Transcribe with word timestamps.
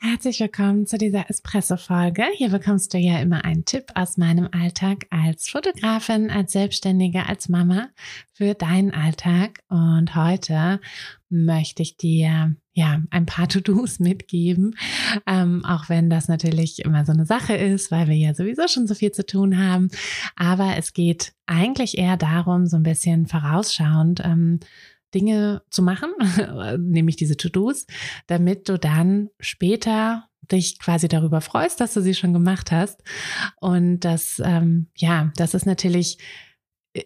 Herzlich 0.00 0.38
willkommen 0.38 0.86
zu 0.86 0.96
dieser 0.96 1.28
Espresso-Folge. 1.28 2.24
Hier 2.36 2.50
bekommst 2.50 2.94
du 2.94 2.98
ja 2.98 3.18
immer 3.18 3.44
einen 3.44 3.64
Tipp 3.64 3.86
aus 3.96 4.16
meinem 4.16 4.48
Alltag 4.52 5.06
als 5.10 5.48
Fotografin, 5.48 6.30
als 6.30 6.52
Selbstständige, 6.52 7.26
als 7.26 7.48
Mama 7.48 7.88
für 8.32 8.54
deinen 8.54 8.94
Alltag. 8.94 9.58
Und 9.68 10.14
heute 10.14 10.80
möchte 11.28 11.82
ich 11.82 11.96
dir 11.96 12.54
ja 12.74 13.02
ein 13.10 13.26
paar 13.26 13.48
To-Dos 13.48 13.98
mitgeben, 13.98 14.76
ähm, 15.26 15.64
auch 15.64 15.88
wenn 15.88 16.10
das 16.10 16.28
natürlich 16.28 16.78
immer 16.84 17.04
so 17.04 17.10
eine 17.10 17.26
Sache 17.26 17.56
ist, 17.56 17.90
weil 17.90 18.06
wir 18.06 18.16
ja 18.16 18.34
sowieso 18.34 18.68
schon 18.68 18.86
so 18.86 18.94
viel 18.94 19.10
zu 19.10 19.26
tun 19.26 19.58
haben. 19.58 19.88
Aber 20.36 20.76
es 20.76 20.92
geht 20.92 21.32
eigentlich 21.46 21.98
eher 21.98 22.16
darum, 22.16 22.66
so 22.66 22.76
ein 22.76 22.84
bisschen 22.84 23.26
vorausschauend. 23.26 24.22
Ähm, 24.24 24.60
Dinge 25.14 25.62
zu 25.70 25.82
machen, 25.82 26.10
nämlich 26.78 27.16
diese 27.16 27.36
To-Dos, 27.36 27.86
damit 28.26 28.68
du 28.68 28.78
dann 28.78 29.30
später 29.40 30.24
dich 30.50 30.78
quasi 30.78 31.08
darüber 31.08 31.40
freust, 31.40 31.80
dass 31.80 31.94
du 31.94 32.00
sie 32.00 32.14
schon 32.14 32.32
gemacht 32.32 32.72
hast. 32.72 33.02
Und 33.60 34.00
das, 34.00 34.40
ähm, 34.44 34.86
ja, 34.96 35.30
das 35.36 35.54
ist 35.54 35.66
natürlich 35.66 36.18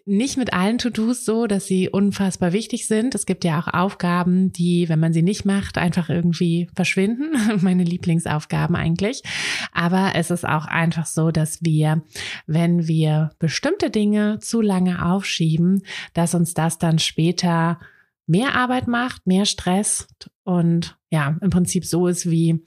nicht 0.05 0.37
mit 0.37 0.53
allen 0.53 0.77
To-Dos 0.77 1.25
so, 1.25 1.45
dass 1.45 1.65
sie 1.65 1.89
unfassbar 1.89 2.53
wichtig 2.53 2.87
sind. 2.87 3.15
Es 3.15 3.25
gibt 3.25 3.43
ja 3.43 3.59
auch 3.59 3.67
Aufgaben, 3.67 4.51
die, 4.51 4.87
wenn 4.89 4.99
man 4.99 5.13
sie 5.13 5.21
nicht 5.21 5.45
macht, 5.45 5.77
einfach 5.77 6.09
irgendwie 6.09 6.69
verschwinden. 6.75 7.35
Meine 7.61 7.83
Lieblingsaufgaben 7.83 8.75
eigentlich. 8.75 9.23
Aber 9.71 10.13
es 10.15 10.31
ist 10.31 10.47
auch 10.47 10.65
einfach 10.65 11.05
so, 11.05 11.31
dass 11.31 11.63
wir, 11.63 12.01
wenn 12.47 12.87
wir 12.87 13.31
bestimmte 13.39 13.89
Dinge 13.89 14.39
zu 14.39 14.61
lange 14.61 15.05
aufschieben, 15.05 15.83
dass 16.13 16.33
uns 16.33 16.53
das 16.53 16.77
dann 16.77 16.97
später 16.99 17.79
mehr 18.27 18.55
Arbeit 18.55 18.87
macht, 18.87 19.25
mehr 19.27 19.45
Stress 19.45 20.07
und 20.43 20.97
ja, 21.13 21.37
im 21.41 21.51
Prinzip 21.51 21.85
so 21.85 22.07
ist 22.07 22.27
wie, 22.31 22.65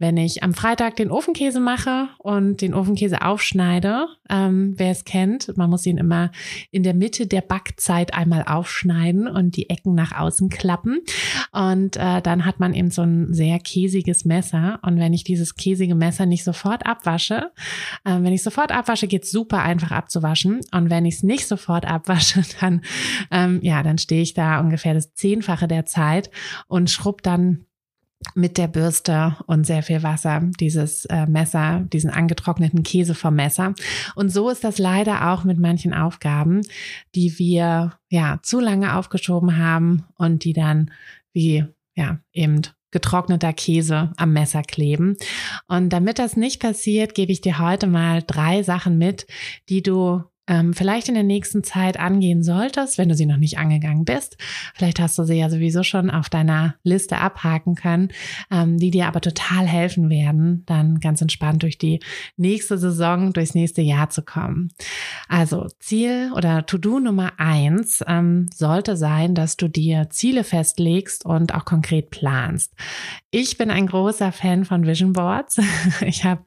wenn 0.00 0.16
ich 0.16 0.42
am 0.42 0.52
Freitag 0.52 0.96
den 0.96 1.12
Ofenkäse 1.12 1.60
mache 1.60 2.08
und 2.18 2.60
den 2.60 2.74
Ofenkäse 2.74 3.22
aufschneide. 3.22 4.08
Ähm, 4.28 4.74
wer 4.76 4.90
es 4.90 5.04
kennt, 5.04 5.56
man 5.56 5.70
muss 5.70 5.86
ihn 5.86 5.96
immer 5.96 6.32
in 6.72 6.82
der 6.82 6.92
Mitte 6.92 7.28
der 7.28 7.40
Backzeit 7.40 8.12
einmal 8.12 8.42
aufschneiden 8.48 9.28
und 9.28 9.54
die 9.54 9.70
Ecken 9.70 9.94
nach 9.94 10.10
außen 10.10 10.48
klappen. 10.48 11.02
Und 11.52 11.96
äh, 11.96 12.20
dann 12.20 12.44
hat 12.44 12.58
man 12.58 12.74
eben 12.74 12.90
so 12.90 13.02
ein 13.02 13.32
sehr 13.32 13.60
käsiges 13.60 14.24
Messer. 14.24 14.80
Und 14.82 14.98
wenn 14.98 15.12
ich 15.12 15.22
dieses 15.22 15.54
käsige 15.54 15.94
Messer 15.94 16.26
nicht 16.26 16.42
sofort 16.42 16.86
abwasche, 16.86 17.52
äh, 18.04 18.10
wenn 18.10 18.32
ich 18.32 18.42
sofort 18.42 18.72
abwasche, 18.72 19.06
geht's 19.06 19.30
super 19.30 19.62
einfach 19.62 19.92
abzuwaschen. 19.92 20.62
Und 20.72 20.90
wenn 20.90 21.06
ich 21.06 21.14
es 21.14 21.22
nicht 21.22 21.46
sofort 21.46 21.86
abwasche, 21.86 22.42
dann, 22.60 22.80
ähm, 23.30 23.60
ja, 23.62 23.84
dann 23.84 23.98
stehe 23.98 24.22
ich 24.22 24.34
da 24.34 24.58
ungefähr 24.58 24.94
das 24.94 25.14
Zehnfache 25.14 25.68
der 25.68 25.86
Zeit 25.86 26.32
und 26.66 26.90
schrubb 26.90 27.22
dann 27.22 27.66
mit 28.34 28.58
der 28.58 28.68
Bürste 28.68 29.36
und 29.46 29.64
sehr 29.66 29.82
viel 29.82 30.02
Wasser 30.02 30.42
dieses 30.60 31.04
äh, 31.06 31.26
Messer, 31.26 31.80
diesen 31.92 32.10
angetrockneten 32.10 32.82
Käse 32.82 33.14
vom 33.14 33.34
Messer. 33.34 33.74
Und 34.14 34.30
so 34.30 34.50
ist 34.50 34.64
das 34.64 34.78
leider 34.78 35.32
auch 35.32 35.44
mit 35.44 35.58
manchen 35.58 35.94
Aufgaben, 35.94 36.62
die 37.14 37.38
wir 37.38 37.92
ja 38.10 38.38
zu 38.42 38.60
lange 38.60 38.96
aufgeschoben 38.96 39.58
haben 39.58 40.04
und 40.16 40.44
die 40.44 40.52
dann 40.52 40.90
wie 41.32 41.64
ja 41.94 42.18
eben 42.32 42.62
getrockneter 42.94 43.52
Käse 43.52 44.12
am 44.16 44.32
Messer 44.32 44.62
kleben. 44.62 45.16
Und 45.66 45.90
damit 45.90 46.18
das 46.18 46.36
nicht 46.36 46.62
passiert, 46.62 47.14
gebe 47.14 47.32
ich 47.32 47.40
dir 47.40 47.58
heute 47.58 47.88
mal 47.88 48.22
drei 48.24 48.62
Sachen 48.62 48.98
mit, 48.98 49.26
die 49.68 49.82
du 49.82 50.22
ähm, 50.46 50.74
vielleicht 50.74 51.08
in 51.08 51.14
der 51.14 51.22
nächsten 51.22 51.64
Zeit 51.64 51.98
angehen 51.98 52.42
solltest, 52.42 52.98
wenn 52.98 53.08
du 53.08 53.14
sie 53.14 53.26
noch 53.26 53.36
nicht 53.36 53.58
angegangen 53.58 54.04
bist. 54.04 54.36
Vielleicht 54.74 55.00
hast 55.00 55.18
du 55.18 55.24
sie 55.24 55.38
ja 55.38 55.48
sowieso 55.48 55.82
schon 55.82 56.10
auf 56.10 56.28
deiner 56.28 56.74
Liste 56.82 57.18
abhaken 57.18 57.74
können, 57.74 58.08
ähm, 58.50 58.76
die 58.78 58.90
dir 58.90 59.06
aber 59.06 59.20
total 59.20 59.66
helfen 59.66 60.10
werden, 60.10 60.64
dann 60.66 61.00
ganz 61.00 61.22
entspannt 61.22 61.62
durch 61.62 61.78
die 61.78 62.00
nächste 62.36 62.76
Saison, 62.78 63.32
durchs 63.32 63.54
nächste 63.54 63.80
Jahr 63.80 64.10
zu 64.10 64.22
kommen. 64.22 64.70
Also 65.28 65.66
Ziel 65.78 66.30
oder 66.34 66.66
To-Do 66.66 67.00
Nummer 67.00 67.32
eins 67.38 68.04
ähm, 68.06 68.46
sollte 68.54 68.96
sein, 68.96 69.34
dass 69.34 69.56
du 69.56 69.68
dir 69.68 70.08
Ziele 70.10 70.44
festlegst 70.44 71.24
und 71.24 71.54
auch 71.54 71.64
konkret 71.64 72.10
planst. 72.10 72.74
Ich 73.30 73.56
bin 73.56 73.70
ein 73.70 73.86
großer 73.86 74.30
Fan 74.32 74.64
von 74.64 74.86
Vision 74.86 75.12
Boards. 75.12 75.60
Ich 76.04 76.24
habe 76.24 76.44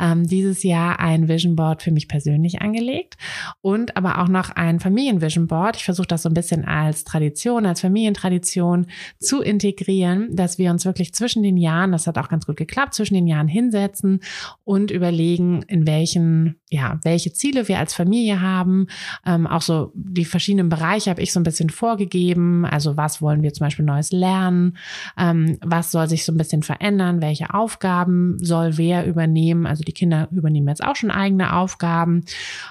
ähm, 0.00 0.26
dieses 0.26 0.62
Jahr 0.62 0.98
ein 1.00 1.28
Vision 1.28 1.54
Board 1.54 1.82
für 1.82 1.90
mich 1.90 2.08
persönlich 2.08 2.60
angelegt 2.60 3.16
und 3.60 3.96
aber 3.96 4.20
auch 4.20 4.28
noch 4.28 4.50
ein 4.50 4.80
Familienvision 4.80 5.46
Board. 5.46 5.76
Ich 5.76 5.84
versuche 5.84 6.06
das 6.06 6.22
so 6.22 6.28
ein 6.28 6.34
bisschen 6.34 6.64
als 6.64 7.04
Tradition, 7.04 7.66
als 7.66 7.80
Familientradition 7.80 8.86
zu 9.18 9.40
integrieren, 9.40 10.34
dass 10.34 10.58
wir 10.58 10.70
uns 10.70 10.84
wirklich 10.84 11.14
zwischen 11.14 11.42
den 11.42 11.56
Jahren, 11.56 11.92
das 11.92 12.06
hat 12.06 12.18
auch 12.18 12.28
ganz 12.28 12.46
gut 12.46 12.56
geklappt, 12.56 12.94
zwischen 12.94 13.14
den 13.14 13.26
Jahren 13.26 13.48
hinsetzen 13.48 14.20
und 14.64 14.90
überlegen, 14.90 15.62
in 15.62 15.86
welchen, 15.86 16.56
ja, 16.70 16.98
welche 17.02 17.32
Ziele 17.32 17.68
wir 17.68 17.78
als 17.78 17.94
Familie 17.94 18.40
haben. 18.40 18.86
Ähm, 19.24 19.46
auch 19.46 19.62
so 19.62 19.92
die 19.94 20.24
verschiedenen 20.24 20.68
Bereiche 20.68 21.10
habe 21.10 21.22
ich 21.22 21.32
so 21.32 21.40
ein 21.40 21.44
bisschen 21.44 21.70
vorgegeben. 21.70 22.64
Also 22.64 22.96
was 22.96 23.22
wollen 23.22 23.42
wir 23.42 23.52
zum 23.52 23.66
Beispiel 23.66 23.84
Neues 23.84 24.12
lernen? 24.12 24.76
Ähm, 25.18 25.58
was 25.64 25.90
soll 25.90 26.08
sich 26.08 26.24
so 26.24 26.32
ein 26.32 26.38
bisschen 26.38 26.62
verändern? 26.62 27.22
Welche 27.22 27.52
Aufgaben 27.54 28.38
soll 28.42 28.76
wer 28.78 29.06
übernehmen? 29.06 29.66
Also 29.66 29.82
die 29.84 29.92
Kinder 29.92 30.28
übernehmen 30.30 30.68
jetzt 30.68 30.84
auch 30.84 30.96
schon 30.96 31.10
eigene 31.10 31.54
Aufgaben. 31.54 32.24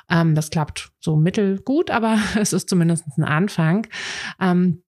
Ähm, 0.10 0.36
das 0.36 0.50
klappt 0.56 0.94
so 1.02 1.18
mittelgut, 1.18 1.92
aber 1.92 2.18
es 2.40 2.54
ist 2.54 2.70
zumindest 2.70 3.06
ein 3.18 3.26
Anfang. 3.26 3.88
Ähm, 4.40 4.84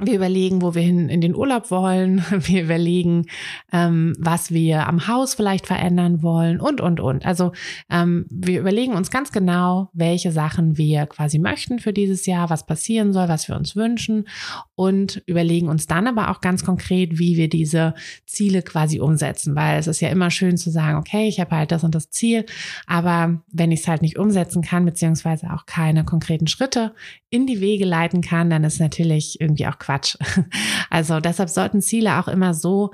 wir 0.00 0.14
überlegen, 0.14 0.62
wo 0.62 0.74
wir 0.76 0.82
hin 0.82 1.08
in 1.08 1.20
den 1.20 1.34
Urlaub 1.34 1.70
wollen. 1.70 2.24
Wir 2.48 2.62
überlegen, 2.62 3.26
ähm, 3.72 4.14
was 4.18 4.52
wir 4.52 4.86
am 4.86 5.08
Haus 5.08 5.34
vielleicht 5.34 5.66
verändern 5.66 6.22
wollen 6.22 6.60
und, 6.60 6.80
und, 6.80 7.00
und. 7.00 7.26
Also 7.26 7.52
ähm, 7.90 8.26
wir 8.30 8.60
überlegen 8.60 8.94
uns 8.94 9.10
ganz 9.10 9.32
genau, 9.32 9.90
welche 9.92 10.30
Sachen 10.30 10.78
wir 10.78 11.06
quasi 11.06 11.38
möchten 11.38 11.78
für 11.78 11.92
dieses 11.92 12.26
Jahr, 12.26 12.48
was 12.48 12.64
passieren 12.64 13.12
soll, 13.12 13.28
was 13.28 13.48
wir 13.48 13.56
uns 13.56 13.74
wünschen 13.76 14.28
und 14.76 15.22
überlegen 15.26 15.68
uns 15.68 15.86
dann 15.86 16.06
aber 16.06 16.30
auch 16.30 16.40
ganz 16.40 16.64
konkret, 16.64 17.18
wie 17.18 17.36
wir 17.36 17.48
diese 17.48 17.94
Ziele 18.24 18.62
quasi 18.62 19.00
umsetzen. 19.00 19.56
Weil 19.56 19.78
es 19.78 19.88
ist 19.88 20.00
ja 20.00 20.08
immer 20.08 20.30
schön 20.30 20.56
zu 20.56 20.70
sagen, 20.70 20.96
okay, 20.98 21.26
ich 21.26 21.40
habe 21.40 21.56
halt 21.56 21.72
das 21.72 21.84
und 21.84 21.94
das 21.94 22.10
Ziel, 22.10 22.46
aber 22.86 23.42
wenn 23.52 23.72
ich 23.72 23.80
es 23.80 23.88
halt 23.88 24.02
nicht 24.02 24.18
umsetzen 24.18 24.62
kann, 24.62 24.84
beziehungsweise 24.84 25.52
auch 25.52 25.66
keine 25.66 26.04
konkreten 26.04 26.46
Schritte 26.46 26.94
in 27.30 27.46
die 27.46 27.60
Wege 27.60 27.84
leiten 27.84 28.22
kann, 28.22 28.48
dann 28.48 28.64
ist 28.64 28.80
natürlich 28.80 29.40
irgendwie 29.40 29.66
auch 29.66 29.78
Quatsch. 29.88 30.16
Also 30.90 31.20
deshalb 31.20 31.48
sollten 31.48 31.80
Ziele 31.80 32.18
auch 32.18 32.28
immer 32.28 32.54
so 32.54 32.92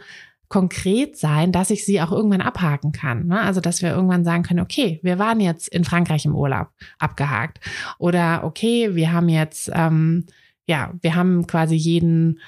konkret 0.49 1.17
sein, 1.17 1.53
dass 1.53 1.71
ich 1.71 1.85
sie 1.85 2.01
auch 2.01 2.13
irgendwann 2.13 2.41
abhaken 2.41 2.93
kann. 2.93 3.27
Ne? 3.27 3.41
Also 3.41 3.61
dass 3.61 3.83
wir 3.83 3.91
irgendwann 3.91 4.25
sagen 4.25 4.43
können, 4.43 4.61
okay, 4.61 5.01
wir 5.03 5.19
waren 5.19 5.41
jetzt 5.41 5.69
in 5.69 5.85
Frankreich 5.85 6.25
im 6.25 6.35
Urlaub, 6.35 6.69
abgehakt. 6.99 7.61
Oder 7.99 8.45
okay, 8.45 8.95
wir 8.95 9.13
haben 9.13 9.29
jetzt, 9.29 9.71
ähm, 9.75 10.27
ja, 10.67 10.93
wir 11.01 11.15
haben 11.15 11.47
quasi 11.47 11.75
jeden 11.75 12.41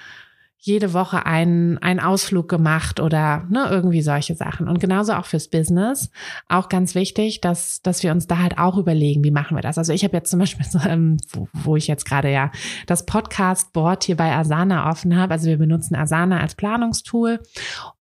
jede 0.58 0.92
Woche 0.92 1.26
einen, 1.26 1.78
einen 1.78 2.00
Ausflug 2.00 2.48
gemacht 2.48 2.98
oder 2.98 3.46
ne, 3.48 3.66
irgendwie 3.70 4.02
solche 4.02 4.34
Sachen. 4.34 4.68
Und 4.68 4.80
genauso 4.80 5.12
auch 5.12 5.26
fürs 5.26 5.48
Business. 5.48 6.10
Auch 6.48 6.68
ganz 6.68 6.94
wichtig, 6.94 7.40
dass, 7.40 7.82
dass 7.82 8.02
wir 8.02 8.10
uns 8.10 8.26
da 8.26 8.38
halt 8.38 8.58
auch 8.58 8.76
überlegen, 8.76 9.22
wie 9.22 9.30
machen 9.30 9.56
wir 9.56 9.62
das. 9.62 9.78
Also 9.78 9.92
ich 9.92 10.02
habe 10.02 10.16
jetzt 10.16 10.30
zum 10.30 10.40
Beispiel, 10.40 10.66
so, 10.66 10.78
ähm, 10.80 11.18
wo, 11.32 11.48
wo 11.52 11.76
ich 11.76 11.86
jetzt 11.86 12.04
gerade 12.04 12.32
ja 12.32 12.50
das 12.86 13.06
Podcast-Board 13.06 14.04
hier 14.04 14.16
bei 14.16 14.34
Asana 14.34 14.90
offen 14.90 15.16
habe. 15.16 15.34
Also 15.34 15.46
wir 15.46 15.58
benutzen 15.58 15.94
Asana 15.94 16.40
als 16.40 16.54
Planungstool. 16.54 17.40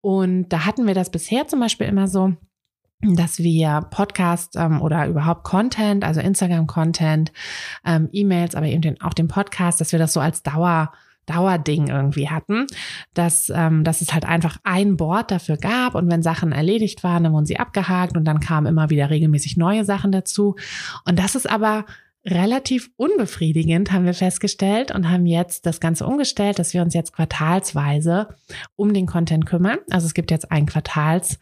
Und 0.01 0.49
da 0.49 0.65
hatten 0.65 0.87
wir 0.87 0.93
das 0.93 1.09
bisher 1.09 1.47
zum 1.47 1.59
Beispiel 1.59 1.87
immer 1.87 2.07
so, 2.07 2.33
dass 3.01 3.39
wir 3.39 3.87
Podcast 3.91 4.55
ähm, 4.57 4.81
oder 4.81 5.07
überhaupt 5.07 5.43
Content, 5.43 6.03
also 6.03 6.19
Instagram-Content, 6.19 7.31
ähm, 7.85 8.09
E-Mails, 8.11 8.55
aber 8.55 8.67
eben 8.67 8.81
den, 8.81 9.01
auch 9.01 9.13
den 9.13 9.29
Podcast, 9.29 9.79
dass 9.79 9.91
wir 9.93 9.99
das 9.99 10.13
so 10.13 10.19
als 10.19 10.43
Dauer 10.43 10.91
Dauerding 11.29 11.87
irgendwie 11.87 12.29
hatten, 12.29 12.67
dass, 13.13 13.51
ähm, 13.53 13.83
dass 13.83 14.01
es 14.01 14.13
halt 14.13 14.25
einfach 14.25 14.57
ein 14.63 14.97
Board 14.97 15.31
dafür 15.31 15.57
gab 15.57 15.95
und 15.95 16.09
wenn 16.11 16.23
Sachen 16.23 16.51
erledigt 16.51 17.03
waren, 17.03 17.23
dann 17.23 17.33
wurden 17.33 17.45
sie 17.45 17.59
abgehakt 17.59 18.17
und 18.17 18.25
dann 18.25 18.39
kamen 18.39 18.67
immer 18.67 18.89
wieder 18.89 19.09
regelmäßig 19.09 19.57
neue 19.57 19.85
Sachen 19.85 20.11
dazu. 20.11 20.55
Und 21.05 21.19
das 21.19 21.35
ist 21.35 21.49
aber 21.49 21.85
relativ 22.25 22.89
unbefriedigend, 22.97 23.91
haben 23.91 24.05
wir 24.05 24.13
festgestellt 24.13 24.91
und 24.93 25.09
haben 25.09 25.25
jetzt 25.25 25.65
das 25.65 25.79
Ganze 25.79 26.05
umgestellt, 26.05 26.59
dass 26.59 26.73
wir 26.73 26.81
uns 26.81 26.93
jetzt 26.93 27.13
quartalsweise 27.13 28.35
um 28.75 28.93
den 28.93 29.05
Content 29.05 29.45
kümmern. 29.45 29.79
Also 29.89 30.05
es 30.05 30.13
gibt 30.13 30.31
jetzt 30.31 30.51
ein 30.51 30.65
Quartals 30.65 31.39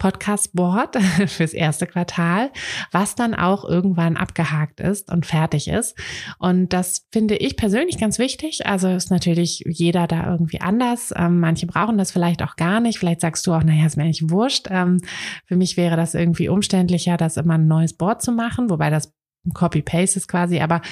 Podcast-Board 0.00 0.96
fürs 1.28 1.52
erste 1.52 1.86
Quartal, 1.86 2.50
was 2.90 3.14
dann 3.14 3.34
auch 3.34 3.64
irgendwann 3.64 4.16
abgehakt 4.16 4.80
ist 4.80 5.12
und 5.12 5.26
fertig 5.26 5.68
ist. 5.68 5.96
Und 6.40 6.72
das 6.72 7.06
finde 7.12 7.36
ich 7.36 7.56
persönlich 7.56 7.98
ganz 7.98 8.18
wichtig. 8.18 8.66
Also 8.66 8.88
ist 8.88 9.10
natürlich 9.10 9.62
jeder 9.66 10.08
da 10.08 10.28
irgendwie 10.28 10.60
anders. 10.60 11.14
Ähm, 11.14 11.38
manche 11.38 11.66
brauchen 11.66 11.98
das 11.98 12.10
vielleicht 12.10 12.42
auch 12.42 12.56
gar 12.56 12.80
nicht. 12.80 12.98
Vielleicht 12.98 13.20
sagst 13.20 13.46
du 13.46 13.52
auch, 13.52 13.62
naja, 13.62 13.86
ist 13.86 13.96
mir 13.96 14.04
eigentlich 14.04 14.30
wurscht. 14.30 14.66
Ähm, 14.70 15.00
für 15.46 15.56
mich 15.56 15.76
wäre 15.76 15.96
das 15.96 16.14
irgendwie 16.14 16.48
umständlicher, 16.48 17.16
das 17.16 17.36
immer 17.36 17.54
ein 17.54 17.68
neues 17.68 17.92
Board 17.92 18.22
zu 18.22 18.32
machen, 18.32 18.70
wobei 18.70 18.90
das 18.90 19.12
Copy-Paste 19.54 20.18
ist 20.18 20.28
quasi, 20.28 20.60
aber 20.60 20.82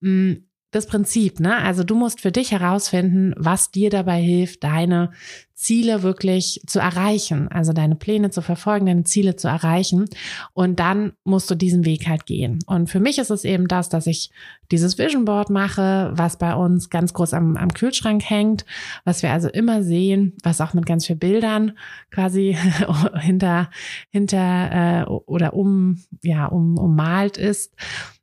mh, 0.00 0.10
mm, 0.10 0.45
das 0.72 0.86
Prinzip, 0.86 1.40
ne? 1.40 1.56
Also 1.58 1.84
du 1.84 1.94
musst 1.94 2.20
für 2.20 2.32
dich 2.32 2.52
herausfinden, 2.52 3.34
was 3.36 3.70
dir 3.70 3.88
dabei 3.88 4.20
hilft, 4.20 4.64
deine 4.64 5.12
Ziele 5.54 6.02
wirklich 6.02 6.60
zu 6.66 6.80
erreichen, 6.80 7.48
also 7.48 7.72
deine 7.72 7.96
Pläne 7.96 8.30
zu 8.30 8.42
verfolgen, 8.42 8.84
deine 8.84 9.04
Ziele 9.04 9.36
zu 9.36 9.48
erreichen. 9.48 10.04
Und 10.52 10.78
dann 10.80 11.12
musst 11.24 11.50
du 11.50 11.54
diesen 11.54 11.86
Weg 11.86 12.08
halt 12.08 12.26
gehen. 12.26 12.58
Und 12.66 12.90
für 12.90 13.00
mich 13.00 13.18
ist 13.18 13.30
es 13.30 13.44
eben 13.44 13.68
das, 13.68 13.88
dass 13.88 14.06
ich 14.06 14.30
dieses 14.70 14.98
Vision 14.98 15.24
Board 15.24 15.48
mache, 15.48 16.12
was 16.14 16.36
bei 16.36 16.54
uns 16.54 16.90
ganz 16.90 17.14
groß 17.14 17.32
am, 17.32 17.56
am 17.56 17.72
Kühlschrank 17.72 18.28
hängt, 18.28 18.66
was 19.04 19.22
wir 19.22 19.32
also 19.32 19.48
immer 19.48 19.82
sehen, 19.82 20.36
was 20.42 20.60
auch 20.60 20.74
mit 20.74 20.84
ganz 20.84 21.06
vielen 21.06 21.20
Bildern 21.20 21.78
quasi 22.10 22.54
hinter, 23.20 23.70
hinter 24.10 25.04
äh, 25.04 25.04
oder 25.06 25.54
um, 25.54 26.02
ja, 26.22 26.46
um, 26.46 26.76
ummalt 26.76 27.38
ist. 27.38 27.72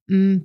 Mm. 0.07 0.41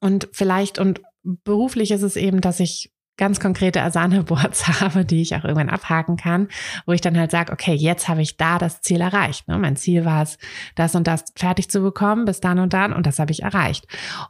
Und 0.00 0.28
vielleicht, 0.32 0.78
und 0.78 1.00
beruflich 1.22 1.90
ist 1.90 2.02
es 2.02 2.16
eben, 2.16 2.40
dass 2.40 2.60
ich 2.60 2.92
ganz 3.16 3.38
konkrete 3.38 3.82
Asana-Boards 3.82 4.66
habe, 4.80 5.04
die 5.04 5.22
ich 5.22 5.36
auch 5.36 5.44
irgendwann 5.44 5.68
abhaken 5.68 6.16
kann, 6.16 6.48
wo 6.86 6.92
ich 6.92 7.02
dann 7.02 7.18
halt 7.18 7.30
sage, 7.30 7.52
okay, 7.52 7.74
jetzt 7.74 8.08
habe 8.08 8.22
ich 8.22 8.36
da 8.38 8.58
das 8.58 8.80
Ziel 8.80 9.00
erreicht. 9.00 9.46
Ne? 9.46 9.58
Mein 9.58 9.76
Ziel 9.76 10.04
war 10.04 10.22
es, 10.22 10.38
das 10.74 10.94
und 10.94 11.06
das 11.06 11.24
fertig 11.36 11.70
zu 11.70 11.82
bekommen 11.82 12.24
bis 12.24 12.40
dann 12.40 12.58
und 12.58 12.72
dann 12.72 12.92
und 12.92 13.06
das 13.06 13.18
habe 13.18 13.30
ich 13.30 13.42
erreicht. 13.42 13.86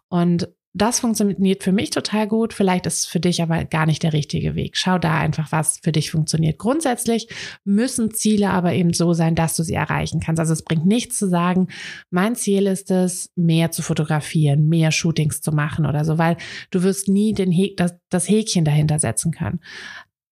Und 0.08 0.48
das 0.72 1.00
funktioniert 1.00 1.64
für 1.64 1.72
mich 1.72 1.90
total 1.90 2.28
gut. 2.28 2.52
Vielleicht 2.52 2.86
ist 2.86 2.98
es 2.98 3.06
für 3.06 3.18
dich 3.18 3.42
aber 3.42 3.64
gar 3.64 3.86
nicht 3.86 4.04
der 4.04 4.12
richtige 4.12 4.54
Weg. 4.54 4.76
Schau 4.76 4.98
da 4.98 5.18
einfach, 5.18 5.50
was 5.50 5.80
für 5.82 5.90
dich 5.90 6.12
funktioniert. 6.12 6.58
Grundsätzlich 6.58 7.28
müssen 7.64 8.12
Ziele 8.12 8.50
aber 8.50 8.72
eben 8.72 8.92
so 8.92 9.12
sein, 9.12 9.34
dass 9.34 9.56
du 9.56 9.64
sie 9.64 9.74
erreichen 9.74 10.20
kannst. 10.20 10.38
Also 10.38 10.52
es 10.52 10.62
bringt 10.62 10.86
nichts 10.86 11.18
zu 11.18 11.28
sagen, 11.28 11.68
mein 12.10 12.36
Ziel 12.36 12.68
ist 12.68 12.90
es, 12.92 13.30
mehr 13.34 13.72
zu 13.72 13.82
fotografieren, 13.82 14.68
mehr 14.68 14.92
Shootings 14.92 15.40
zu 15.40 15.50
machen 15.50 15.86
oder 15.86 16.04
so, 16.04 16.18
weil 16.18 16.36
du 16.70 16.84
wirst 16.84 17.08
nie 17.08 17.34
den 17.34 17.50
Häk 17.50 17.76
das, 17.76 17.96
das 18.08 18.28
Häkchen 18.28 18.64
dahinter 18.64 19.00
setzen 19.00 19.32
können. 19.32 19.60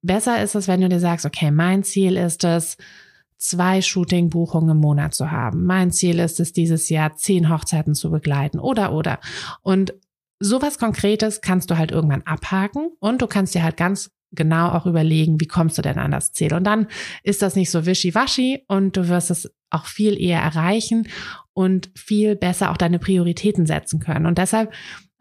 Besser 0.02 0.40
ist 0.40 0.54
es, 0.54 0.68
wenn 0.68 0.80
du 0.80 0.88
dir 0.88 1.00
sagst, 1.00 1.26
okay, 1.26 1.50
mein 1.50 1.82
Ziel 1.82 2.16
ist 2.16 2.44
es, 2.44 2.76
zwei 3.38 3.80
Shooting-Buchungen 3.82 4.70
im 4.70 4.76
Monat 4.78 5.14
zu 5.14 5.30
haben. 5.30 5.64
Mein 5.64 5.90
Ziel 5.90 6.18
ist 6.18 6.40
es, 6.40 6.52
dieses 6.52 6.88
Jahr 6.88 7.14
zehn 7.14 7.48
Hochzeiten 7.48 7.94
zu 7.94 8.10
begleiten 8.10 8.58
oder, 8.58 8.92
oder. 8.92 9.20
Und 9.62 9.94
sowas 10.40 10.78
Konkretes 10.78 11.40
kannst 11.40 11.70
du 11.70 11.78
halt 11.78 11.90
irgendwann 11.90 12.22
abhaken 12.22 12.90
und 13.00 13.22
du 13.22 13.26
kannst 13.26 13.54
dir 13.54 13.62
halt 13.62 13.76
ganz 13.76 14.10
genau 14.32 14.70
auch 14.70 14.86
überlegen, 14.86 15.40
wie 15.40 15.46
kommst 15.46 15.78
du 15.78 15.82
denn 15.82 15.98
an 15.98 16.10
das 16.10 16.32
Ziel. 16.32 16.52
Und 16.54 16.64
dann 16.64 16.86
ist 17.22 17.42
das 17.42 17.56
nicht 17.56 17.70
so 17.70 17.86
wischiwaschi 17.86 18.64
und 18.68 18.96
du 18.96 19.08
wirst 19.08 19.30
es 19.30 19.50
auch 19.70 19.86
viel 19.86 20.20
eher 20.20 20.40
erreichen 20.40 21.08
und 21.54 21.90
viel 21.96 22.36
besser 22.36 22.70
auch 22.70 22.76
deine 22.76 22.98
Prioritäten 22.98 23.66
setzen 23.66 24.00
können. 24.00 24.26
Und 24.26 24.38
deshalb 24.38 24.72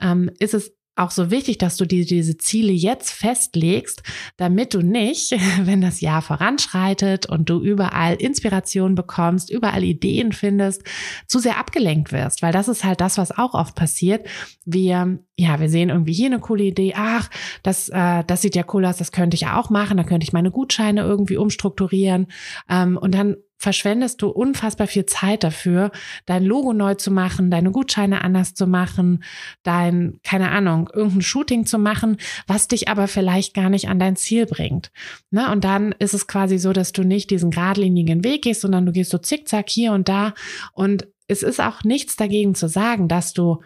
ähm, 0.02 0.30
ist 0.40 0.54
es 0.54 0.77
auch 0.98 1.12
so 1.12 1.32
wichtig, 1.32 1.58
dass 1.58 1.78
du 1.78 1.86
dir 1.86 2.06
diese 2.06 2.38
Ziele 2.38 2.72
jetzt 2.72 3.12
festlegst, 3.12 4.04
damit 4.38 4.74
du 4.74 4.82
nicht, 4.82 5.36
wenn 5.62 5.82
das 5.82 6.02
Jahr 6.02 6.22
voranschreitet 6.22 7.26
und 7.28 7.50
du 7.50 7.62
überall 7.62 8.16
Inspiration 8.16 8.96
bekommst, 8.96 9.50
überall 9.50 9.84
Ideen 9.84 10.32
findest, 10.32 10.84
zu 11.28 11.40
sehr 11.40 11.58
abgelenkt 11.58 12.12
wirst, 12.12 12.42
weil 12.42 12.54
das 12.54 12.68
ist 12.68 12.84
halt 12.84 13.02
das, 13.02 13.18
was 13.18 13.38
auch 13.38 13.54
oft 13.54 13.76
passiert. 13.76 14.28
Wir, 14.66 15.20
ja, 15.36 15.60
wir 15.60 15.70
sehen 15.70 15.90
irgendwie 15.90 16.14
hier 16.14 16.28
eine 16.28 16.40
coole 16.40 16.64
Idee, 16.64 16.94
ach, 16.96 17.30
das, 17.64 17.90
äh, 17.90 18.24
das 18.26 18.42
sieht 18.42 18.56
ja 18.56 18.64
cool 18.74 18.86
aus, 18.86 18.98
das 18.98 19.12
könnte 19.12 19.36
ich 19.36 19.42
ja 19.42 19.60
auch 19.60 19.70
machen, 19.70 19.98
da 19.98 20.04
könnte 20.04 20.26
ich 20.26 20.34
meine 20.34 20.52
Gutscheine 20.52 21.02
irgendwie 21.02 21.38
umstrukturieren. 21.38 22.28
Ähm, 22.70 22.98
und 22.98 23.14
dann 23.14 23.36
verschwendest 23.58 24.22
du 24.22 24.30
unfassbar 24.30 24.88
viel 24.88 25.06
Zeit 25.06 25.44
dafür, 25.44 25.92
dein 26.26 26.46
Logo 26.46 26.74
neu 26.74 26.94
zu 26.96 27.12
machen, 27.12 27.50
deine 27.50 27.72
Gutscheine 27.72 28.24
anders 28.24 28.54
zu 28.54 28.68
machen, 28.68 29.24
dein, 29.64 30.20
keine 30.24 30.52
Ahnung, 30.52 30.90
irgendein 30.94 31.22
Shooting 31.22 31.66
zu 31.66 31.80
machen, 31.80 32.18
was 32.46 32.68
dich 32.68 32.88
aber 32.88 33.08
vielleicht 33.08 33.54
gar 33.54 33.70
nicht 33.70 33.90
an 33.90 34.00
dein 34.00 34.16
Ziel 34.16 34.46
bringt. 34.46 34.92
Ne? 35.32 35.52
Und 35.52 35.64
dann 35.64 35.94
ist 36.00 36.14
es 36.14 36.28
quasi 36.28 36.60
so, 36.60 36.72
dass 36.74 36.92
du 36.92 37.04
nicht 37.04 37.32
diesen 37.32 37.52
geradlinigen 37.52 38.24
Weg 38.24 38.44
gehst, 38.44 38.62
sondern 38.62 38.86
du 38.86 38.92
gehst 38.92 39.12
so 39.12 39.18
zickzack 39.18 39.70
hier 39.70 39.92
und 39.92 40.08
da. 40.08 40.34
Und 40.74 41.08
es 41.28 41.44
ist 41.44 41.60
auch 41.60 41.84
nichts 41.84 42.16
dagegen 42.16 42.56
zu 42.56 42.70
sagen, 42.70 43.08
dass 43.08 43.34
du 43.34 43.62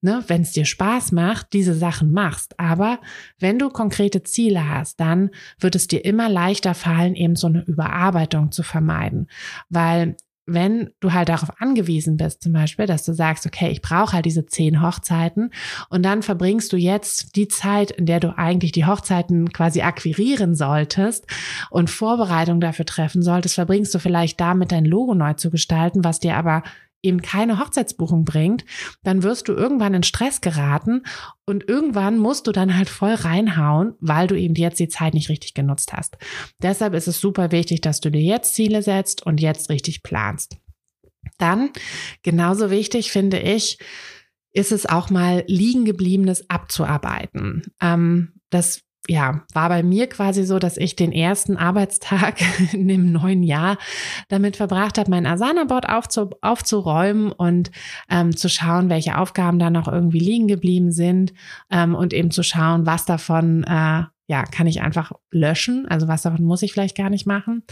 ne, 0.00 0.22
wenn 0.26 0.42
es 0.42 0.52
dir 0.52 0.64
Spaß 0.64 1.12
macht, 1.12 1.52
diese 1.52 1.74
Sachen 1.74 2.12
machst. 2.12 2.58
Aber 2.58 3.00
wenn 3.38 3.58
du 3.58 3.70
konkrete 3.70 4.22
Ziele 4.22 4.68
hast, 4.68 5.00
dann 5.00 5.30
wird 5.58 5.74
es 5.74 5.88
dir 5.88 6.04
immer 6.04 6.28
leichter 6.28 6.74
fallen, 6.74 7.14
eben 7.14 7.36
so 7.36 7.46
eine 7.46 7.64
Überarbeitung 7.64 8.52
zu 8.52 8.62
vermeiden. 8.62 9.28
Weil 9.68 10.16
wenn 10.46 10.90
du 11.00 11.12
halt 11.12 11.28
darauf 11.28 11.60
angewiesen 11.60 12.16
bist, 12.16 12.42
zum 12.42 12.52
Beispiel, 12.52 12.86
dass 12.86 13.04
du 13.04 13.12
sagst, 13.12 13.46
okay, 13.46 13.68
ich 13.70 13.82
brauche 13.82 14.12
halt 14.12 14.26
diese 14.26 14.46
zehn 14.46 14.80
Hochzeiten 14.80 15.50
und 15.90 16.04
dann 16.04 16.22
verbringst 16.22 16.72
du 16.72 16.76
jetzt 16.76 17.34
die 17.34 17.48
Zeit, 17.48 17.90
in 17.90 18.06
der 18.06 18.20
du 18.20 18.38
eigentlich 18.38 18.70
die 18.70 18.86
Hochzeiten 18.86 19.52
quasi 19.52 19.82
akquirieren 19.82 20.54
solltest 20.54 21.26
und 21.70 21.90
Vorbereitung 21.90 22.60
dafür 22.60 22.86
treffen 22.86 23.22
solltest, 23.22 23.56
verbringst 23.56 23.92
du 23.92 23.98
vielleicht 23.98 24.40
damit 24.40 24.70
dein 24.70 24.84
Logo 24.84 25.14
neu 25.14 25.34
zu 25.34 25.50
gestalten, 25.50 26.04
was 26.04 26.20
dir 26.20 26.36
aber 26.36 26.62
eben 27.06 27.22
keine 27.22 27.58
Hochzeitsbuchung 27.58 28.24
bringt, 28.24 28.64
dann 29.02 29.22
wirst 29.22 29.48
du 29.48 29.52
irgendwann 29.52 29.94
in 29.94 30.02
Stress 30.02 30.40
geraten 30.40 31.02
und 31.46 31.68
irgendwann 31.68 32.18
musst 32.18 32.46
du 32.46 32.52
dann 32.52 32.76
halt 32.76 32.88
voll 32.88 33.14
reinhauen, 33.14 33.94
weil 34.00 34.26
du 34.26 34.34
eben 34.38 34.54
jetzt 34.54 34.80
die 34.80 34.88
Zeit 34.88 35.14
nicht 35.14 35.28
richtig 35.28 35.54
genutzt 35.54 35.92
hast. 35.92 36.18
Deshalb 36.60 36.94
ist 36.94 37.08
es 37.08 37.20
super 37.20 37.52
wichtig, 37.52 37.80
dass 37.80 38.00
du 38.00 38.10
dir 38.10 38.22
jetzt 38.22 38.54
Ziele 38.54 38.82
setzt 38.82 39.24
und 39.24 39.40
jetzt 39.40 39.70
richtig 39.70 40.02
planst. 40.02 40.56
Dann, 41.38 41.70
genauso 42.22 42.70
wichtig 42.70 43.10
finde 43.10 43.38
ich, 43.38 43.78
ist 44.52 44.72
es 44.72 44.86
auch 44.86 45.10
mal 45.10 45.44
liegen 45.46 45.84
gebliebenes 45.84 46.48
abzuarbeiten. 46.48 47.62
Ähm, 47.80 48.32
das 48.50 48.85
ja, 49.08 49.42
war 49.52 49.68
bei 49.68 49.82
mir 49.82 50.08
quasi 50.08 50.44
so, 50.44 50.58
dass 50.58 50.76
ich 50.76 50.96
den 50.96 51.12
ersten 51.12 51.56
Arbeitstag 51.56 52.40
in 52.72 52.88
dem 52.88 53.12
neuen 53.12 53.42
Jahr 53.42 53.78
damit 54.28 54.56
verbracht 54.56 54.98
habe, 54.98 55.10
mein 55.10 55.26
Asana-Board 55.26 55.88
aufzu 55.88 56.30
aufzuräumen 56.40 57.32
und 57.32 57.70
ähm, 58.10 58.36
zu 58.36 58.48
schauen, 58.48 58.90
welche 58.90 59.18
Aufgaben 59.18 59.58
da 59.58 59.70
noch 59.70 59.88
irgendwie 59.88 60.18
liegen 60.18 60.48
geblieben 60.48 60.92
sind 60.92 61.32
ähm, 61.70 61.94
und 61.94 62.12
eben 62.12 62.30
zu 62.30 62.42
schauen, 62.42 62.86
was 62.86 63.04
davon 63.04 63.64
äh, 63.64 64.04
ja, 64.28 64.42
kann 64.44 64.66
ich 64.66 64.82
einfach 64.82 65.12
löschen. 65.30 65.86
Also 65.88 66.08
was 66.08 66.22
davon 66.22 66.44
muss 66.44 66.62
ich 66.62 66.72
vielleicht 66.72 66.96
gar 66.96 67.10
nicht 67.10 67.26
machen. 67.26 67.62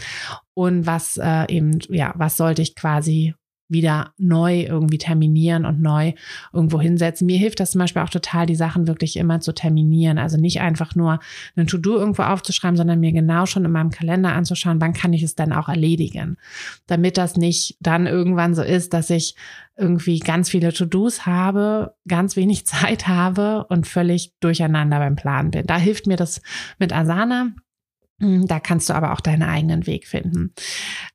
Und 0.53 0.85
was 0.85 1.17
äh, 1.17 1.45
eben, 1.49 1.79
ja, 1.89 2.13
was 2.15 2.37
sollte 2.37 2.61
ich 2.61 2.75
quasi 2.75 3.35
wieder 3.67 4.13
neu 4.17 4.61
irgendwie 4.61 4.97
terminieren 4.97 5.65
und 5.65 5.81
neu 5.81 6.13
irgendwo 6.53 6.79
hinsetzen. 6.79 7.25
Mir 7.25 7.37
hilft 7.37 7.59
das 7.59 7.71
zum 7.71 7.79
Beispiel 7.79 8.01
auch 8.01 8.09
total, 8.09 8.45
die 8.45 8.55
Sachen 8.55 8.87
wirklich 8.87 9.17
immer 9.17 9.39
zu 9.39 9.53
terminieren. 9.53 10.17
Also 10.17 10.37
nicht 10.37 10.61
einfach 10.61 10.95
nur 10.95 11.19
ein 11.55 11.67
To-Do 11.67 11.97
irgendwo 11.97 12.23
aufzuschreiben, 12.23 12.77
sondern 12.77 12.99
mir 12.99 13.11
genau 13.11 13.45
schon 13.45 13.65
in 13.65 13.71
meinem 13.71 13.89
Kalender 13.89 14.33
anzuschauen, 14.33 14.81
wann 14.81 14.93
kann 14.93 15.13
ich 15.13 15.23
es 15.23 15.35
dann 15.35 15.53
auch 15.53 15.67
erledigen. 15.67 16.37
Damit 16.87 17.17
das 17.17 17.37
nicht 17.37 17.77
dann 17.79 18.05
irgendwann 18.05 18.53
so 18.53 18.61
ist, 18.61 18.93
dass 18.93 19.09
ich 19.09 19.35
irgendwie 19.77 20.19
ganz 20.19 20.49
viele 20.49 20.71
To-Dos 20.71 21.25
habe, 21.25 21.95
ganz 22.07 22.35
wenig 22.35 22.65
Zeit 22.65 23.07
habe 23.07 23.65
und 23.69 23.87
völlig 23.87 24.33
durcheinander 24.39 24.99
beim 24.99 25.15
Planen 25.15 25.51
bin. 25.51 25.65
Da 25.65 25.77
hilft 25.77 26.07
mir 26.07 26.17
das 26.17 26.41
mit 26.77 26.93
Asana 26.93 27.53
da 28.17 28.61
kannst 28.61 28.89
du 28.89 28.93
aber 28.93 29.11
auch 29.11 29.19
deinen 29.19 29.43
eigenen 29.43 29.87
Weg 29.87 30.07
finden. 30.07 30.53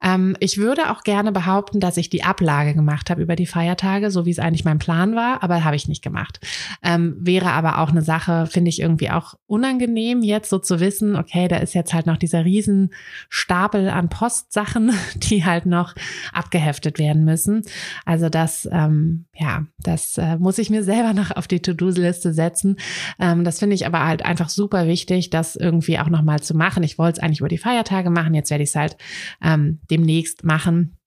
Ähm, 0.02 0.36
ich 0.38 0.58
würde 0.58 0.90
auch 0.90 1.02
gerne 1.02 1.32
behaupten, 1.32 1.80
dass 1.80 1.96
ich 1.96 2.10
die 2.10 2.24
Ablage 2.24 2.74
gemacht 2.74 3.08
habe 3.08 3.22
über 3.22 3.36
die 3.36 3.46
Feiertage, 3.46 4.10
so 4.10 4.26
wie 4.26 4.30
es 4.30 4.38
eigentlich 4.38 4.66
mein 4.66 4.78
Plan 4.78 5.16
war, 5.16 5.42
aber 5.42 5.64
habe 5.64 5.76
ich 5.76 5.88
nicht 5.88 6.02
gemacht. 6.02 6.40
Ähm, 6.82 7.16
wäre 7.18 7.52
aber 7.52 7.78
auch 7.78 7.88
eine 7.88 8.02
Sache, 8.02 8.46
finde 8.46 8.68
ich 8.68 8.80
irgendwie 8.80 9.08
auch 9.08 9.34
unangenehm, 9.46 10.22
jetzt 10.22 10.50
so 10.50 10.58
zu 10.58 10.78
wissen, 10.78 11.16
okay, 11.16 11.48
da 11.48 11.56
ist 11.56 11.74
jetzt 11.74 11.94
halt 11.94 12.04
noch 12.06 12.18
dieser 12.18 12.44
Riesenstapel 12.44 13.88
an 13.88 14.10
Postsachen, 14.10 14.92
die 15.14 15.46
halt 15.46 15.64
noch 15.64 15.94
abgeheftet 16.34 16.98
werden 16.98 17.24
müssen. 17.24 17.62
Also 18.04 18.28
das, 18.28 18.68
ähm, 18.70 19.24
ja, 19.34 19.64
das 19.78 20.18
äh, 20.18 20.36
muss 20.36 20.58
ich 20.58 20.68
mir 20.68 20.84
selber 20.84 21.14
noch 21.14 21.30
auf 21.30 21.48
die 21.48 21.60
To-Do-Liste 21.60 22.34
setzen. 22.34 22.76
Ähm, 23.18 23.42
das 23.44 23.58
finde 23.58 23.74
ich 23.74 23.86
aber 23.86 24.04
halt 24.04 24.22
einfach 24.22 24.50
super 24.50 24.86
wichtig, 24.86 25.30
das 25.30 25.56
irgendwie 25.56 25.98
auch 25.98 26.10
nochmal 26.10 26.40
zu 26.40 26.54
machen. 26.54 26.82
Ich 26.82 26.89
wollte 26.98 27.18
es 27.18 27.22
eigentlich 27.22 27.40
über 27.40 27.48
die 27.48 27.58
Feiertage 27.58 28.10
machen, 28.10 28.34
jetzt 28.34 28.50
werde 28.50 28.64
ich 28.64 28.70
es 28.70 28.76
halt 28.76 28.96
ähm, 29.42 29.80
demnächst 29.90 30.44
machen. 30.44 30.99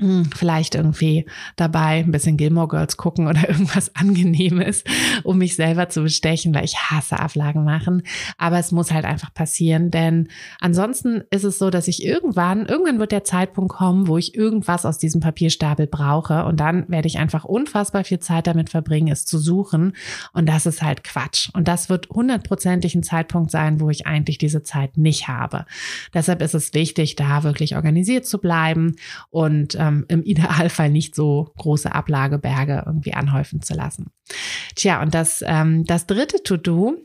Hm, 0.00 0.30
vielleicht 0.32 0.76
irgendwie 0.76 1.26
dabei 1.56 1.98
ein 1.98 2.12
bisschen 2.12 2.36
Gilmore 2.36 2.68
Girls 2.68 2.96
gucken 2.96 3.26
oder 3.26 3.48
irgendwas 3.48 3.96
Angenehmes, 3.96 4.84
um 5.24 5.38
mich 5.38 5.56
selber 5.56 5.88
zu 5.88 6.02
bestechen, 6.02 6.54
weil 6.54 6.64
ich 6.64 6.76
hasse 6.76 7.20
Auflagen 7.20 7.64
machen. 7.64 8.02
Aber 8.36 8.60
es 8.60 8.70
muss 8.70 8.92
halt 8.92 9.04
einfach 9.04 9.34
passieren, 9.34 9.90
denn 9.90 10.28
ansonsten 10.60 11.24
ist 11.30 11.42
es 11.42 11.58
so, 11.58 11.70
dass 11.70 11.88
ich 11.88 12.04
irgendwann, 12.04 12.66
irgendwann 12.66 13.00
wird 13.00 13.10
der 13.10 13.24
Zeitpunkt 13.24 13.72
kommen, 13.72 14.06
wo 14.06 14.18
ich 14.18 14.36
irgendwas 14.36 14.86
aus 14.86 14.98
diesem 14.98 15.20
Papierstapel 15.20 15.88
brauche 15.88 16.44
und 16.44 16.60
dann 16.60 16.88
werde 16.88 17.08
ich 17.08 17.18
einfach 17.18 17.44
unfassbar 17.44 18.04
viel 18.04 18.20
Zeit 18.20 18.46
damit 18.46 18.70
verbringen, 18.70 19.08
es 19.08 19.26
zu 19.26 19.38
suchen 19.38 19.94
und 20.32 20.46
das 20.46 20.66
ist 20.66 20.80
halt 20.80 21.02
Quatsch. 21.02 21.50
Und 21.54 21.66
das 21.66 21.88
wird 21.88 22.08
hundertprozentig 22.10 22.94
ein 22.94 23.02
Zeitpunkt 23.02 23.50
sein, 23.50 23.80
wo 23.80 23.90
ich 23.90 24.06
eigentlich 24.06 24.38
diese 24.38 24.62
Zeit 24.62 24.96
nicht 24.96 25.26
habe. 25.26 25.66
Deshalb 26.14 26.40
ist 26.40 26.54
es 26.54 26.72
wichtig, 26.72 27.16
da 27.16 27.42
wirklich 27.42 27.74
organisiert 27.74 28.26
zu 28.26 28.38
bleiben 28.38 28.94
und 29.30 29.76
ähm, 29.88 30.04
im 30.08 30.22
Idealfall 30.22 30.90
nicht 30.90 31.14
so 31.14 31.52
große 31.56 31.94
Ablageberge 31.94 32.82
irgendwie 32.86 33.14
anhäufen 33.14 33.62
zu 33.62 33.74
lassen. 33.74 34.10
Tja, 34.74 35.02
und 35.02 35.14
das, 35.14 35.42
ähm, 35.46 35.84
das 35.84 36.06
dritte 36.06 36.42
To-Do, 36.42 36.96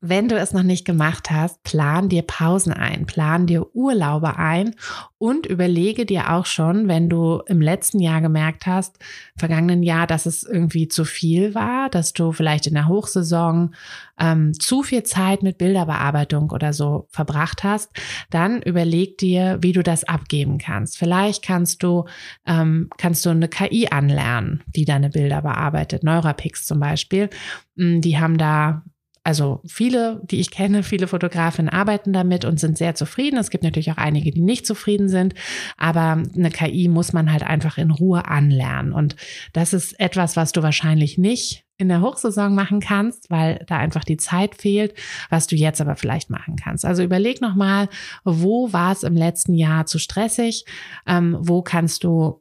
wenn 0.00 0.28
du 0.28 0.36
es 0.36 0.52
noch 0.52 0.62
nicht 0.62 0.84
gemacht 0.84 1.30
hast, 1.30 1.62
plan 1.64 2.08
dir 2.08 2.22
Pausen 2.22 2.72
ein, 2.72 3.06
plan 3.06 3.46
dir 3.46 3.74
Urlaube 3.74 4.36
ein 4.36 4.74
und 5.18 5.46
überlege 5.46 6.06
dir 6.06 6.32
auch 6.32 6.46
schon, 6.46 6.86
wenn 6.86 7.08
du 7.08 7.42
im 7.46 7.60
letzten 7.60 7.98
Jahr 7.98 8.20
gemerkt 8.20 8.66
hast, 8.66 8.98
vergangenen 9.36 9.82
Jahr, 9.82 10.06
dass 10.06 10.26
es 10.26 10.44
irgendwie 10.44 10.86
zu 10.86 11.04
viel 11.04 11.54
war, 11.54 11.90
dass 11.90 12.12
du 12.12 12.30
vielleicht 12.32 12.68
in 12.68 12.74
der 12.74 12.86
Hochsaison 12.86 13.74
ähm, 14.20 14.52
zu 14.58 14.82
viel 14.82 15.02
Zeit 15.02 15.42
mit 15.42 15.58
Bilderbearbeitung 15.58 16.50
oder 16.50 16.72
so 16.72 17.06
verbracht 17.10 17.64
hast, 17.64 17.90
dann 18.30 18.62
überleg 18.62 19.18
dir, 19.18 19.58
wie 19.60 19.72
du 19.72 19.82
das 19.82 20.04
abgeben 20.04 20.58
kannst. 20.58 20.98
Vielleicht 20.98 21.44
kannst 21.44 21.82
du 21.82 22.04
ähm, 22.46 22.88
kannst 22.98 23.26
du 23.26 23.30
eine 23.30 23.48
KI 23.48 23.88
anlernen, 23.90 24.62
die 24.74 24.84
deine 24.84 25.10
Bilder 25.10 25.42
bearbeitet, 25.42 26.04
Neurapix 26.04 26.66
zum 26.66 26.78
Beispiel. 26.78 27.30
Mm, 27.74 28.00
die 28.00 28.18
haben 28.18 28.38
da 28.38 28.82
also 29.28 29.60
viele, 29.66 30.22
die 30.24 30.40
ich 30.40 30.50
kenne, 30.50 30.82
viele 30.82 31.06
Fotografinnen 31.06 31.68
arbeiten 31.68 32.14
damit 32.14 32.46
und 32.46 32.58
sind 32.58 32.78
sehr 32.78 32.94
zufrieden. 32.94 33.36
Es 33.36 33.50
gibt 33.50 33.62
natürlich 33.62 33.92
auch 33.92 33.98
einige, 33.98 34.30
die 34.30 34.40
nicht 34.40 34.66
zufrieden 34.66 35.10
sind, 35.10 35.34
aber 35.76 36.22
eine 36.34 36.48
KI 36.48 36.88
muss 36.88 37.12
man 37.12 37.30
halt 37.30 37.42
einfach 37.42 37.76
in 37.76 37.90
Ruhe 37.90 38.24
anlernen. 38.26 38.94
Und 38.94 39.16
das 39.52 39.74
ist 39.74 40.00
etwas, 40.00 40.36
was 40.36 40.52
du 40.52 40.62
wahrscheinlich 40.62 41.18
nicht 41.18 41.66
in 41.76 41.88
der 41.88 42.00
Hochsaison 42.00 42.54
machen 42.54 42.80
kannst, 42.80 43.28
weil 43.28 43.62
da 43.66 43.76
einfach 43.76 44.02
die 44.02 44.16
Zeit 44.16 44.54
fehlt, 44.54 44.94
was 45.28 45.46
du 45.46 45.56
jetzt 45.56 45.82
aber 45.82 45.94
vielleicht 45.94 46.30
machen 46.30 46.56
kannst. 46.56 46.86
Also 46.86 47.02
überleg 47.02 47.42
nochmal, 47.42 47.90
wo 48.24 48.72
war 48.72 48.92
es 48.92 49.02
im 49.02 49.14
letzten 49.14 49.52
Jahr 49.52 49.84
zu 49.84 49.98
stressig? 49.98 50.64
Ähm, 51.06 51.36
wo 51.38 51.60
kannst 51.60 52.02
du 52.02 52.40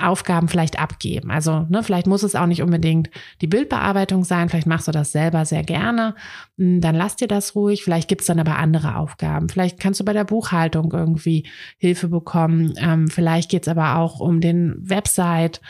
Aufgaben 0.00 0.48
vielleicht 0.48 0.78
abgeben? 0.78 1.30
Also 1.30 1.66
ne, 1.68 1.82
vielleicht 1.82 2.06
muss 2.06 2.22
es 2.22 2.34
auch 2.34 2.46
nicht 2.46 2.62
unbedingt 2.62 3.10
die 3.40 3.46
Bildbearbeitung 3.46 4.24
sein, 4.24 4.48
vielleicht 4.48 4.66
machst 4.66 4.88
du 4.88 4.92
das 4.92 5.12
selber 5.12 5.44
sehr 5.44 5.62
gerne, 5.62 6.14
hm, 6.56 6.80
dann 6.80 6.94
lass 6.94 7.16
dir 7.16 7.28
das 7.28 7.54
ruhig. 7.54 7.84
Vielleicht 7.84 8.08
gibt 8.08 8.22
es 8.22 8.26
dann 8.26 8.40
aber 8.40 8.56
andere 8.56 8.96
Aufgaben. 8.96 9.48
Vielleicht 9.48 9.80
kannst 9.80 10.00
du 10.00 10.04
bei 10.04 10.12
der 10.12 10.24
Buchhaltung 10.24 10.92
irgendwie 10.92 11.46
Hilfe 11.78 12.08
bekommen. 12.08 12.74
Ähm, 12.78 13.08
vielleicht 13.08 13.50
geht 13.50 13.62
es 13.62 13.68
aber 13.68 13.96
auch 13.96 14.20
um 14.20 14.40
den 14.40 14.76
Website 14.78 15.60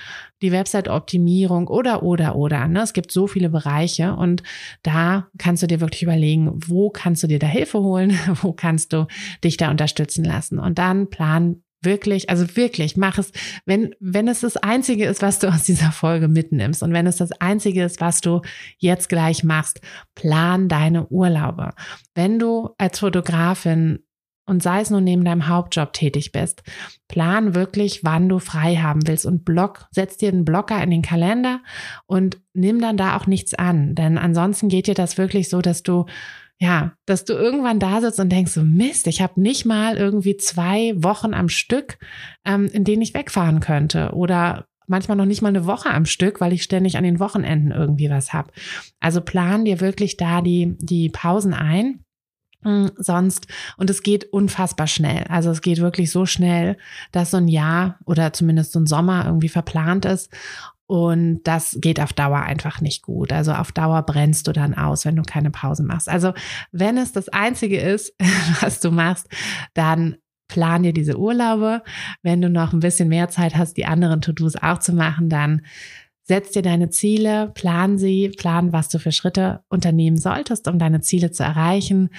die 0.43 0.53
Website-Optimierung 0.53 1.69
oder, 1.69 2.03
oder, 2.03 2.37
oder. 2.37 2.69
Ne? 2.69 2.83
Es 2.83 2.93
gibt 2.93 3.11
so 3.11 3.27
viele 3.27 3.49
Bereiche 3.49 4.15
und 4.15 4.43
da 4.83 5.27
kannst 5.39 5.63
du 5.63 5.67
dir 5.67 5.81
wirklich 5.81 6.03
überlegen, 6.03 6.53
wo 6.67 6.91
kannst 6.91 7.23
du 7.23 7.27
dir 7.27 7.39
da 7.39 7.47
Hilfe 7.47 7.81
holen, 7.81 8.19
wo 8.43 8.53
kannst 8.53 8.93
du 8.93 9.07
dich 9.43 9.57
da 9.57 9.71
unterstützen 9.71 10.25
lassen. 10.25 10.59
Und 10.59 10.79
dann 10.79 11.11
plan 11.11 11.63
wirklich, 11.83 12.31
also 12.31 12.57
wirklich, 12.57 12.97
mach 12.97 13.19
es, 13.19 13.33
wenn, 13.65 13.95
wenn 14.01 14.29
es 14.29 14.41
das 14.41 14.57
Einzige 14.57 15.07
ist, 15.07 15.23
was 15.23 15.39
du 15.39 15.49
aus 15.49 15.65
dieser 15.65 15.93
Folge 15.93 16.29
mitnimmst 16.29 16.83
und 16.83 16.93
wenn 16.93 17.07
es 17.07 17.17
das 17.17 17.33
Einzige 17.33 17.85
ist, 17.85 18.01
was 18.01 18.21
du 18.21 18.43
jetzt 18.79 19.09
gleich 19.09 19.45
machst, 19.45 19.81
plan 20.15 20.69
deine 20.69 21.07
Urlaube. 21.09 21.71
Wenn 22.15 22.39
du 22.39 22.71
als 22.79 22.99
Fotografin 22.99 24.01
und 24.47 24.63
sei 24.63 24.81
es 24.81 24.91
nur 24.91 25.03
neben 25.03 25.25
deinem 25.25 25.47
Hauptjob 25.47 25.93
tätig 25.93 26.33
bist, 26.33 26.63
plan 27.07 27.55
wirklich, 27.55 28.03
wann 28.03 28.29
du 28.29 28.39
frei 28.39 28.77
haben 28.77 29.07
willst 29.07 29.27
und 29.27 29.45
block, 29.45 29.87
setz 29.91 30.17
dir 30.17 30.31
einen 30.31 30.45
Blocker 30.45 30.83
in 30.83 30.91
den 30.91 31.03
Kalender 31.03 31.61
und 32.07 32.41
nimm 32.55 32.81
dann 32.81 32.97
da 32.97 33.17
auch 33.17 33.27
nichts 33.27 33.55
an, 33.55 33.95
denn 33.95 34.17
ansonsten 34.17 34.69
geht 34.69 34.87
dir 34.87 34.95
das 34.95 35.19
wirklich 35.19 35.49
so, 35.51 35.61
dass 35.61 35.83
du 35.83 36.07
ja, 36.61 36.93
dass 37.07 37.25
du 37.25 37.35
irgendwann 37.35 37.79
da 37.79 38.01
sitzt 38.01 38.19
und 38.19 38.31
denkst 38.31 38.53
so, 38.53 38.63
Mist, 38.63 39.07
ich 39.07 39.21
habe 39.21 39.41
nicht 39.41 39.65
mal 39.65 39.97
irgendwie 39.97 40.37
zwei 40.37 40.93
Wochen 40.97 41.35
am 41.35 41.49
Stück, 41.49 41.99
ähm, 42.45 42.67
in 42.73 42.85
denen 42.85 43.03
ich 43.03 43.15
wegfahren 43.15 43.61
könnte 43.61 44.13
oder 44.13 44.67
manchmal 44.89 45.17
noch 45.17 45.27
nicht 45.27 45.43
mal 45.43 45.49
eine 45.49 45.67
Woche 45.67 45.91
am 45.91 46.07
Stück, 46.07 46.41
weil 46.41 46.53
ich 46.53 46.63
ständig 46.63 46.97
an 46.97 47.05
den 47.05 47.21
Wochenenden 47.21 47.71
irgendwie 47.71 48.11
was 48.11 48.33
hab. 48.33 48.53
Also 49.01 49.21
plan 49.21 49.65
dir 49.65 49.81
wirklich 49.81 50.17
da 50.17 50.41
die, 50.41 50.77
die 50.81 51.11
Pausen 51.11 51.55
ein 51.55 52.05
hm, 52.65 52.91
sonst, 52.97 53.47
und 53.77 53.89
es 53.89 54.03
geht 54.03 54.33
unfassbar 54.33 54.89
schnell. 54.89 55.25
Also 55.29 55.51
es 55.51 55.63
geht 55.63 55.79
wirklich 55.79 56.11
so 56.11 56.27
schnell, 56.27 56.77
dass 57.13 57.31
so 57.31 57.37
ein 57.37 57.49
Jahr 57.49 57.99
oder 58.05 58.33
zumindest 58.33 58.73
so 58.73 58.81
ein 58.81 58.87
Sommer 58.87 59.25
irgendwie 59.27 59.49
verplant 59.49 60.05
ist. 60.05 60.33
Und 60.89 61.43
das 61.45 61.77
geht 61.83 62.01
auf 62.01 62.15
Dauer 62.15 62.41
einfach 62.41 62.81
nicht 62.81 63.03
gut. 63.03 63.31
Also 63.31 63.53
auf 63.53 63.73
Dauer 63.73 64.03
brennst 64.05 64.49
du 64.49 64.53
dann 64.53 64.75
aus, 64.75 65.05
wenn 65.05 65.17
du 65.17 65.23
keine 65.23 65.51
Pausen 65.51 65.87
machst. 65.87 66.09
Also 66.09 66.33
wenn 66.73 66.97
es 66.97 67.13
das 67.13 67.29
Einzige 67.29 67.79
ist, 67.79 68.15
was 68.61 68.81
du 68.81 68.91
machst, 68.91 69.29
dann 69.75 70.17
plan 70.49 70.83
dir 70.83 70.95
diese 70.95 71.19
Urlaube. 71.19 71.83
Wenn 72.23 72.41
du 72.41 72.49
noch 72.49 72.73
ein 72.73 72.81
bisschen 72.81 73.11
mehr 73.11 73.29
Zeit 73.29 73.55
hast, 73.55 73.77
die 73.77 73.85
anderen 73.85 74.23
To-Dos 74.23 74.57
auch 74.57 74.79
zu 74.79 74.95
machen, 74.95 75.29
dann 75.29 75.61
Setz 76.29 76.51
dir 76.51 76.61
deine 76.61 76.91
Ziele, 76.91 77.51
plan 77.55 77.97
sie, 77.97 78.29
plan, 78.29 78.71
was 78.71 78.91
du 78.91 78.99
für 78.99 79.13
Schritte 79.13 79.63
unternehmen 79.71 80.19
solltest, 80.19 80.69
um 80.69 80.79
deine 80.79 81.01
Ziele 81.01 81.31
zu 81.31 81.43
erreichen. 81.43 82.11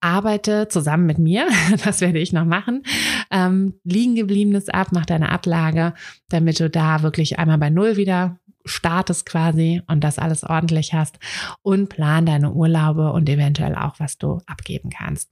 Arbeite 0.00 0.68
zusammen 0.68 1.06
mit 1.06 1.18
mir, 1.18 1.46
das 1.84 2.00
werde 2.00 2.18
ich 2.18 2.32
noch 2.32 2.44
machen, 2.44 2.82
ähm, 3.30 3.74
liegen 3.84 4.14
gebliebenes 4.14 4.68
ab, 4.68 4.88
mach 4.92 5.06
deine 5.06 5.30
Ablage, 5.30 5.94
damit 6.28 6.60
du 6.60 6.70
da 6.70 7.02
wirklich 7.02 7.38
einmal 7.38 7.58
bei 7.58 7.70
Null 7.70 7.96
wieder 7.96 8.38
startest 8.68 9.26
quasi 9.26 9.82
und 9.86 10.02
das 10.04 10.18
alles 10.18 10.44
ordentlich 10.44 10.94
hast 10.94 11.18
und 11.62 11.88
plan 11.88 12.26
deine 12.26 12.52
Urlaube 12.52 13.12
und 13.12 13.28
eventuell 13.28 13.74
auch, 13.74 13.98
was 13.98 14.18
du 14.18 14.40
abgeben 14.46 14.90
kannst. 14.90 15.30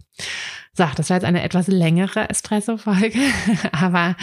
So, 0.73 0.85
das 0.95 1.09
war 1.09 1.16
jetzt 1.16 1.25
eine 1.25 1.43
etwas 1.43 1.69
längere 1.69 2.28
Espresso-Folge, 2.28 3.19
aber 3.73 4.16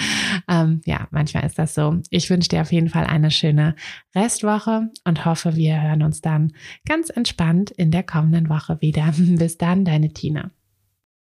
ähm, 0.48 0.82
ja, 0.86 1.08
manchmal 1.12 1.46
ist 1.46 1.58
das 1.58 1.74
so. 1.74 2.00
Ich 2.10 2.29
wünsche 2.29 2.50
dir 2.50 2.62
auf 2.62 2.72
jeden 2.72 2.89
Fall 2.89 3.05
eine 3.05 3.32
schöne 3.32 3.75
Restwoche 4.15 4.89
und 5.03 5.25
hoffe, 5.25 5.55
wir 5.55 5.82
hören 5.82 6.03
uns 6.03 6.22
dann 6.22 6.53
ganz 6.88 7.10
entspannt 7.10 7.72
in 7.72 7.91
der 7.91 8.03
kommenden 8.03 8.50
Woche 8.50 8.79
wieder. 8.82 9.13
Bis 9.17 9.58
dann, 9.58 9.86
deine 9.86 10.13
Tina. 10.13 10.51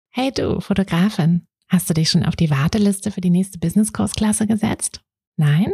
Hey 0.10 0.32
du, 0.32 0.60
Fotografin, 0.60 1.46
hast 1.68 1.90
du 1.90 1.94
dich 1.94 2.10
schon 2.10 2.26
auf 2.26 2.36
die 2.36 2.50
Warteliste 2.50 3.12
für 3.12 3.22
die 3.22 3.30
nächste 3.30 3.60
Business-Kursklasse 3.60 4.48
gesetzt? 4.48 5.02
Nein? 5.38 5.74